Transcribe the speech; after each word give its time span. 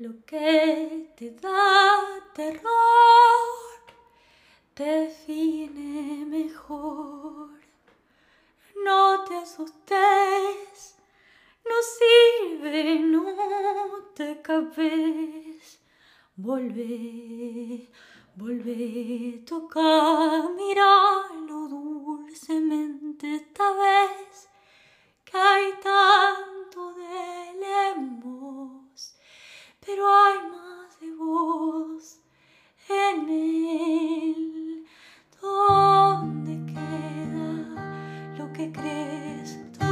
Lo 0.00 0.12
que 0.24 1.12
te 1.14 1.30
da 1.32 2.00
terror 2.32 2.64
define 4.74 6.24
mejor. 6.24 7.50
No 8.82 9.24
te 9.24 9.36
asustes, 9.36 10.96
no 11.68 11.76
sirve, 11.98 12.98
no 13.00 13.26
te 14.14 14.40
capes. 14.40 15.82
Volvé, 16.34 17.90
volvé, 18.36 19.44
toca, 19.44 20.48
míralo 20.56 21.68
dulcemente 21.68 23.34
esta 23.34 23.70
vez. 23.74 24.49
que 38.60 38.72
crees. 38.72 39.58
Tú 39.78 39.89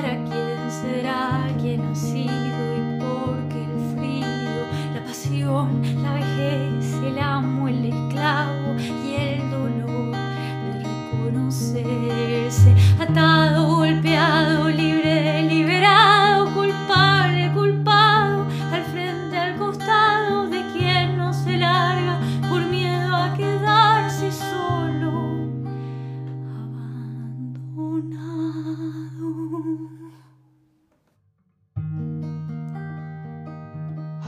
para 0.00 0.16
quién 0.24 0.70
será 0.70 1.46
quien 1.60 1.80
así 1.82 2.39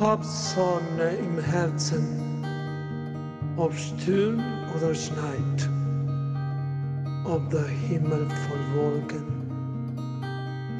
hab 0.02 0.24
Sonne 0.24 1.10
im 1.20 1.38
Herzen, 1.38 2.04
ob 3.56 3.72
stürm 3.72 4.42
oder 4.76 4.92
schneit, 4.92 5.60
ob 7.24 7.48
der 7.50 7.68
Himmel 7.88 8.26
voll 8.42 8.64
Wolken, 8.74 9.26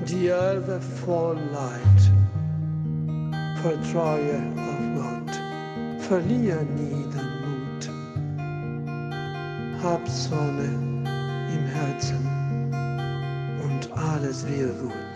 die 0.08 0.26
Erde 0.26 0.80
voll 1.04 1.38
Leid. 1.52 2.00
Vertraue 3.62 4.42
auf 4.56 4.84
Gott, 4.96 5.34
verliere 6.08 6.64
nie 6.64 7.04
den 7.14 7.30
Mut. 7.44 7.82
Hab 9.84 10.08
Sonne 10.08 10.68
im 11.54 11.64
Herzen 11.76 12.26
und 13.62 13.82
alles 13.96 14.44
wird 14.48 14.80
gut. 14.80 15.11